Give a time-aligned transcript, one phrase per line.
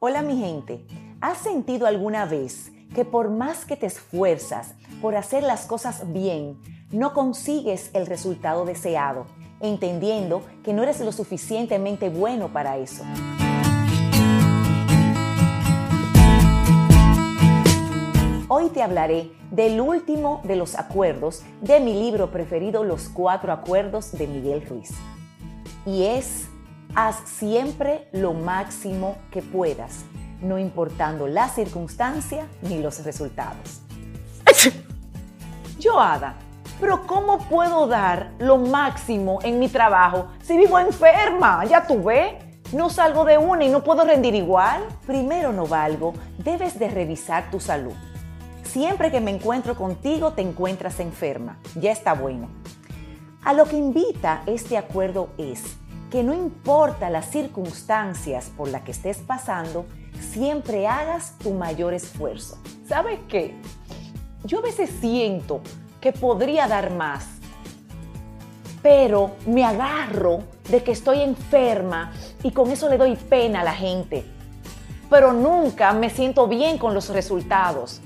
[0.00, 0.86] Hola mi gente,
[1.20, 6.56] ¿has sentido alguna vez que por más que te esfuerzas por hacer las cosas bien,
[6.92, 9.26] no consigues el resultado deseado,
[9.58, 13.02] entendiendo que no eres lo suficientemente bueno para eso?
[18.46, 24.12] Hoy te hablaré del último de los acuerdos de mi libro preferido, Los Cuatro Acuerdos
[24.12, 24.90] de Miguel Ruiz.
[25.84, 26.46] Y es,
[26.94, 30.04] haz siempre lo máximo que puedas,
[30.40, 33.82] no importando la circunstancia ni los resultados.
[35.78, 36.34] Yo, Ada,
[36.80, 41.64] pero ¿cómo puedo dar lo máximo en mi trabajo si vivo enferma?
[41.64, 42.34] Ya tú ves.
[42.72, 44.84] No salgo de una y no puedo rendir igual.
[45.06, 47.94] Primero no valgo, debes de revisar tu salud.
[48.62, 51.58] Siempre que me encuentro contigo te encuentras enferma.
[51.76, 52.48] Ya está bueno.
[53.42, 55.78] A lo que invita este acuerdo es
[56.10, 59.86] que no importa las circunstancias por las que estés pasando,
[60.20, 62.58] siempre hagas tu mayor esfuerzo.
[62.86, 63.54] ¿Sabes qué?
[64.44, 65.60] Yo a veces siento
[66.00, 67.26] que podría dar más,
[68.82, 72.12] pero me agarro de que estoy enferma
[72.42, 74.24] y con eso le doy pena a la gente.
[75.10, 78.00] Pero nunca me siento bien con los resultados.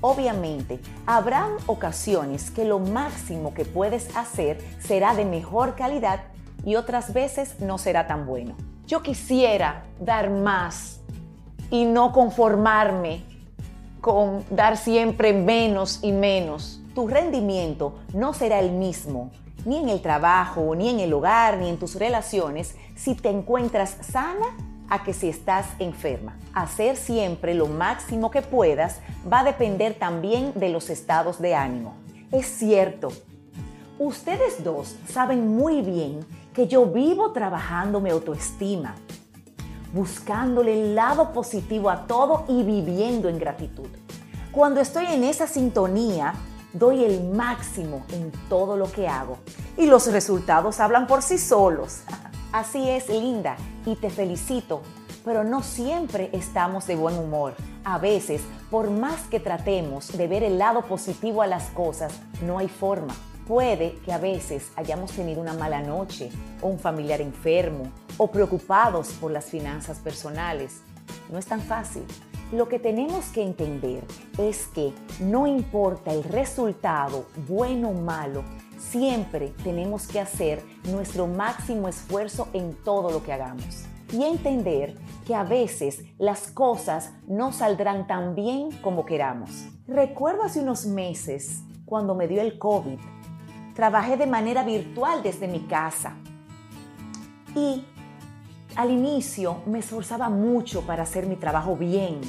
[0.00, 6.22] Obviamente, habrán ocasiones que lo máximo que puedes hacer será de mejor calidad
[6.64, 8.54] y otras veces no será tan bueno.
[8.86, 11.00] Yo quisiera dar más
[11.70, 13.24] y no conformarme
[14.00, 16.80] con dar siempre menos y menos.
[16.94, 19.30] Tu rendimiento no será el mismo,
[19.64, 23.96] ni en el trabajo, ni en el hogar, ni en tus relaciones, si te encuentras
[24.00, 24.56] sana
[24.90, 26.36] a que si estás enferma.
[26.52, 29.00] Hacer siempre lo máximo que puedas
[29.32, 31.94] va a depender también de los estados de ánimo.
[32.30, 33.08] Es cierto,
[33.98, 36.20] ustedes dos saben muy bien
[36.52, 38.94] que yo vivo trabajando mi autoestima,
[39.92, 43.88] buscándole el lado positivo a todo y viviendo en gratitud.
[44.50, 46.34] Cuando estoy en esa sintonía,
[46.74, 49.38] doy el máximo en todo lo que hago
[49.76, 52.02] y los resultados hablan por sí solos.
[52.52, 53.56] Así es, linda,
[53.86, 54.82] y te felicito,
[55.24, 57.54] pero no siempre estamos de buen humor.
[57.84, 62.12] A veces, por más que tratemos de ver el lado positivo a las cosas,
[62.42, 63.14] no hay forma.
[63.46, 66.30] Puede que a veces hayamos tenido una mala noche,
[66.60, 70.82] o un familiar enfermo, o preocupados por las finanzas personales.
[71.30, 72.04] No es tan fácil.
[72.52, 74.04] Lo que tenemos que entender
[74.38, 78.44] es que no importa el resultado, bueno o malo,
[78.78, 83.86] siempre tenemos que hacer nuestro máximo esfuerzo en todo lo que hagamos.
[84.12, 84.94] Y entender
[85.26, 89.66] que a veces las cosas no saldrán tan bien como queramos.
[89.88, 92.98] Recuerdo hace unos meses, cuando me dio el COVID,
[93.74, 96.14] trabajé de manera virtual desde mi casa.
[97.54, 97.84] Y
[98.76, 102.20] al inicio me esforzaba mucho para hacer mi trabajo bien,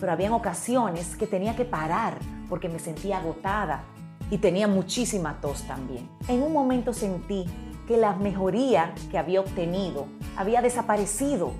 [0.00, 2.18] pero habían ocasiones que tenía que parar
[2.48, 3.84] porque me sentía agotada
[4.30, 6.08] y tenía muchísima tos también.
[6.28, 7.44] En un momento sentí
[7.86, 11.52] que la mejoría que había obtenido había desaparecido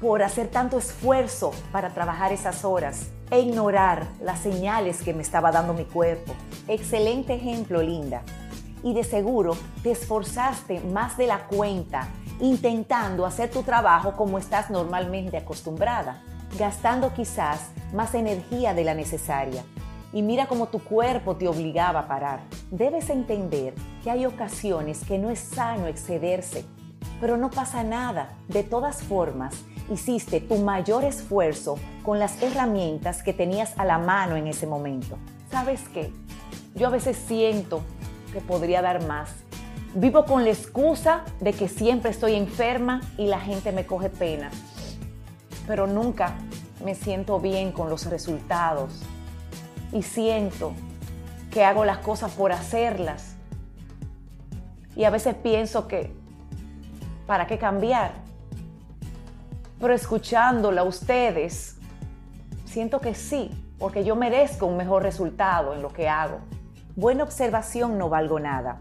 [0.00, 5.50] por hacer tanto esfuerzo para trabajar esas horas e ignorar las señales que me estaba
[5.50, 6.34] dando mi cuerpo.
[6.68, 8.22] Excelente ejemplo, Linda.
[8.82, 12.08] Y de seguro te esforzaste más de la cuenta
[12.40, 16.22] intentando hacer tu trabajo como estás normalmente acostumbrada,
[16.58, 19.64] gastando quizás más energía de la necesaria
[20.12, 22.40] y mira cómo tu cuerpo te obligaba a parar.
[22.70, 26.66] Debes entender que hay ocasiones que no es sano excederse,
[27.18, 28.36] pero no pasa nada.
[28.48, 29.54] De todas formas,
[29.90, 35.18] hiciste tu mayor esfuerzo con las herramientas que tenías a la mano en ese momento.
[35.50, 36.12] ¿Sabes qué?
[36.74, 37.82] Yo a veces siento
[38.32, 39.30] que podría dar más.
[39.94, 44.50] Vivo con la excusa de que siempre estoy enferma y la gente me coge pena,
[45.66, 46.34] pero nunca
[46.82, 49.02] me siento bien con los resultados
[49.92, 50.72] y siento
[51.50, 53.36] que hago las cosas por hacerlas.
[54.96, 56.10] Y a veces pienso que,
[57.26, 58.21] ¿para qué cambiar?
[59.82, 61.74] Pero escuchándola ustedes,
[62.66, 63.50] siento que sí,
[63.80, 66.38] porque yo merezco un mejor resultado en lo que hago.
[66.94, 68.80] Buena observación no valgo nada.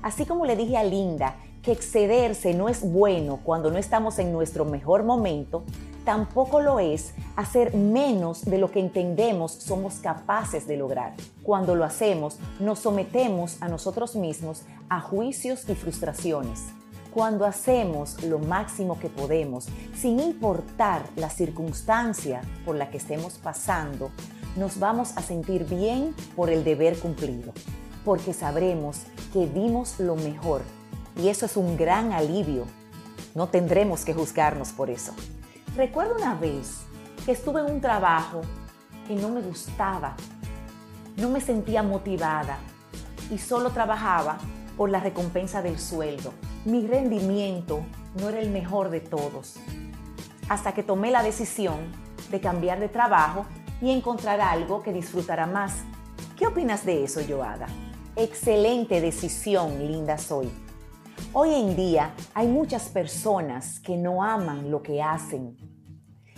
[0.00, 4.32] Así como le dije a Linda que excederse no es bueno cuando no estamos en
[4.32, 5.64] nuestro mejor momento,
[6.06, 11.12] tampoco lo es hacer menos de lo que entendemos somos capaces de lograr.
[11.42, 16.77] Cuando lo hacemos, nos sometemos a nosotros mismos a juicios y frustraciones.
[17.18, 24.12] Cuando hacemos lo máximo que podemos, sin importar la circunstancia por la que estemos pasando,
[24.54, 27.52] nos vamos a sentir bien por el deber cumplido,
[28.04, 29.00] porque sabremos
[29.32, 30.62] que dimos lo mejor
[31.16, 32.66] y eso es un gran alivio.
[33.34, 35.12] No tendremos que juzgarnos por eso.
[35.74, 36.82] Recuerdo una vez
[37.26, 38.42] que estuve en un trabajo
[39.08, 40.14] que no me gustaba,
[41.16, 42.60] no me sentía motivada
[43.28, 44.38] y solo trabajaba
[44.76, 46.32] por la recompensa del sueldo.
[46.64, 47.84] Mi rendimiento
[48.20, 49.56] no era el mejor de todos.
[50.48, 51.92] Hasta que tomé la decisión
[52.30, 53.46] de cambiar de trabajo
[53.80, 55.84] y encontrar algo que disfrutara más.
[56.36, 57.66] ¿Qué opinas de eso, Joada?
[58.16, 60.50] Excelente decisión, linda soy.
[61.32, 65.56] Hoy en día hay muchas personas que no aman lo que hacen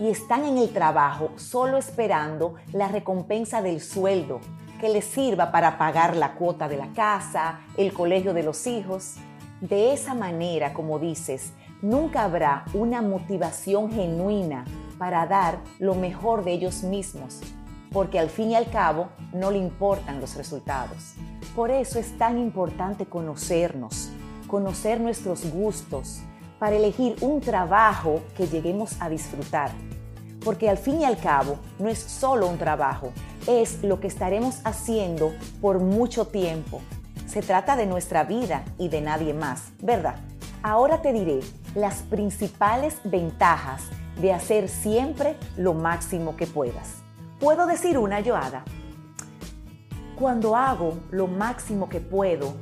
[0.00, 4.40] y están en el trabajo solo esperando la recompensa del sueldo
[4.80, 9.14] que les sirva para pagar la cuota de la casa, el colegio de los hijos.
[9.62, 14.64] De esa manera, como dices, nunca habrá una motivación genuina
[14.98, 17.38] para dar lo mejor de ellos mismos,
[17.92, 21.14] porque al fin y al cabo no le importan los resultados.
[21.54, 24.10] Por eso es tan importante conocernos,
[24.48, 26.22] conocer nuestros gustos,
[26.58, 29.70] para elegir un trabajo que lleguemos a disfrutar.
[30.44, 33.12] Porque al fin y al cabo no es solo un trabajo,
[33.46, 36.80] es lo que estaremos haciendo por mucho tiempo.
[37.32, 40.16] Se trata de nuestra vida y de nadie más, ¿verdad?
[40.62, 41.40] Ahora te diré
[41.74, 43.84] las principales ventajas
[44.20, 46.96] de hacer siempre lo máximo que puedas.
[47.40, 48.64] ¿Puedo decir una yoada?
[50.14, 52.52] Cuando hago lo máximo que puedo,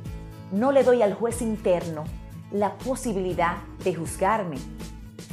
[0.53, 2.05] no le doy al juez interno
[2.53, 4.55] la posibilidad de juzgarme,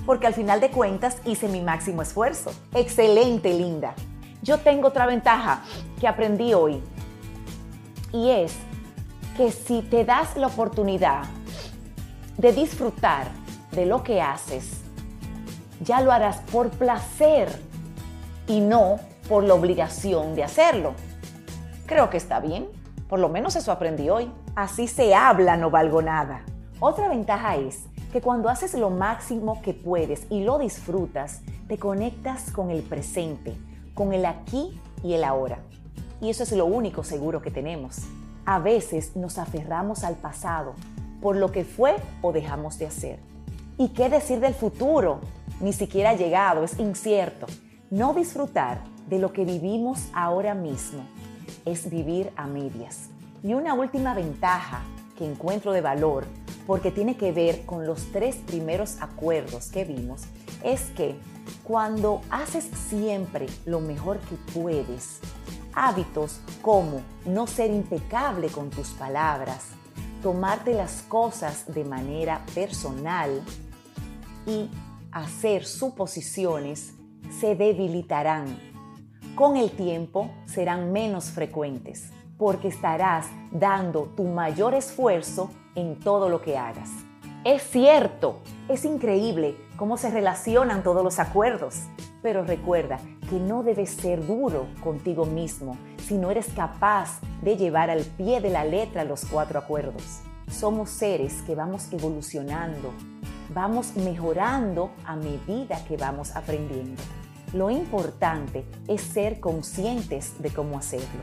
[0.04, 2.50] porque al final de cuentas hice mi máximo esfuerzo.
[2.74, 3.94] Excelente, linda.
[4.42, 5.62] Yo tengo otra ventaja
[6.00, 6.82] que aprendí hoy
[8.12, 8.56] y es
[9.38, 11.22] que si te das la oportunidad
[12.38, 13.28] de disfrutar
[13.70, 14.80] de lo que haces,
[15.80, 17.48] ya lo harás por placer
[18.48, 18.98] y no
[19.28, 20.94] por la obligación de hacerlo.
[21.86, 22.66] Creo que está bien.
[23.08, 24.28] Por lo menos eso aprendí hoy.
[24.56, 26.42] Así se habla, no valgo nada.
[26.80, 32.50] Otra ventaja es que cuando haces lo máximo que puedes y lo disfrutas, te conectas
[32.50, 33.56] con el presente,
[33.94, 35.60] con el aquí y el ahora.
[36.20, 38.00] Y eso es lo único seguro que tenemos.
[38.50, 40.72] A veces nos aferramos al pasado
[41.20, 43.18] por lo que fue o dejamos de hacer.
[43.76, 45.20] ¿Y qué decir del futuro?
[45.60, 47.44] Ni siquiera ha llegado, es incierto.
[47.90, 51.02] No disfrutar de lo que vivimos ahora mismo
[51.66, 53.10] es vivir a medias.
[53.42, 54.80] Y una última ventaja
[55.18, 56.24] que encuentro de valor,
[56.66, 60.22] porque tiene que ver con los tres primeros acuerdos que vimos,
[60.64, 61.16] es que
[61.64, 65.20] cuando haces siempre lo mejor que puedes,
[65.86, 69.68] hábitos como no ser impecable con tus palabras,
[70.22, 73.42] tomarte las cosas de manera personal
[74.46, 74.68] y
[75.12, 76.94] hacer suposiciones
[77.38, 78.58] se debilitarán.
[79.34, 86.42] Con el tiempo serán menos frecuentes porque estarás dando tu mayor esfuerzo en todo lo
[86.42, 86.90] que hagas.
[87.44, 91.82] Es cierto, es increíble cómo se relacionan todos los acuerdos,
[92.20, 92.98] pero recuerda
[93.28, 95.76] que no debes ser duro contigo mismo
[96.06, 100.20] si no eres capaz de llevar al pie de la letra los cuatro acuerdos.
[100.50, 102.92] Somos seres que vamos evolucionando,
[103.54, 107.02] vamos mejorando a medida que vamos aprendiendo.
[107.52, 111.20] Lo importante es ser conscientes de cómo hacerlo.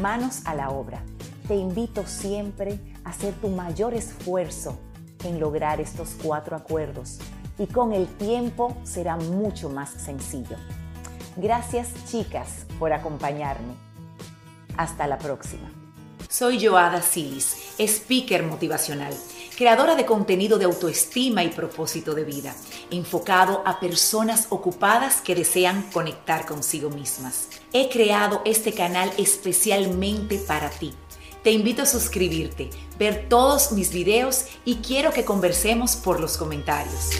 [0.00, 1.02] Manos a la obra.
[1.48, 4.78] Te invito siempre a hacer tu mayor esfuerzo
[5.24, 7.18] en lograr estos cuatro acuerdos
[7.58, 10.56] y con el tiempo será mucho más sencillo.
[11.42, 13.72] Gracias chicas por acompañarme.
[14.76, 15.72] Hasta la próxima.
[16.28, 19.14] Soy Joada Silis, speaker motivacional,
[19.56, 22.54] creadora de contenido de autoestima y propósito de vida,
[22.90, 27.48] enfocado a personas ocupadas que desean conectar consigo mismas.
[27.72, 30.92] He creado este canal especialmente para ti.
[31.42, 32.68] Te invito a suscribirte,
[32.98, 37.12] ver todos mis videos y quiero que conversemos por los comentarios.